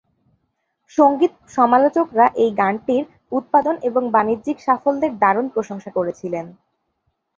[0.97, 3.03] সংগীত সমালোচকরা এই গানটির
[3.31, 6.45] উৎপাদন এবং বাণিজ্যিক সাফল্যের দারুণ প্রশংসা করেছিলেন।